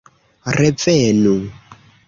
[0.55, 1.37] Revenu!!